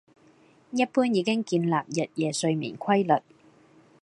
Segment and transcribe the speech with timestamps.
[0.71, 3.21] 一般已經建立日夜睡眠規律